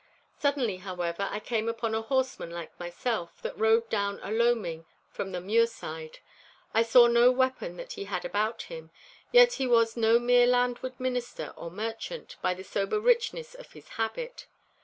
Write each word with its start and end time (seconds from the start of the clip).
Suddenly, 0.39 0.77
however, 0.77 1.27
I 1.29 1.39
came 1.39 1.69
upon 1.69 1.93
a 1.93 2.01
horseman 2.01 2.49
like 2.49 2.79
myself, 2.79 3.39
that 3.43 3.55
rode 3.55 3.87
down 3.87 4.19
a 4.23 4.31
loaning 4.31 4.87
from 5.11 5.31
the 5.31 5.39
muirside. 5.39 6.17
I 6.73 6.81
saw 6.81 7.05
no 7.05 7.29
weapon 7.31 7.77
that 7.77 7.93
he 7.93 8.05
had 8.05 8.25
about 8.25 8.63
him, 8.63 8.89
yet 9.31 9.53
he 9.61 9.67
was 9.67 9.95
no 9.95 10.17
mere 10.17 10.47
landward 10.47 10.99
minister 10.99 11.53
or 11.55 11.69
merchant, 11.69 12.37
by 12.41 12.55
the 12.55 12.63
sober 12.63 12.99
richness 12.99 13.53
of 13.53 13.73
his 13.73 13.89
habit. 13.89 14.47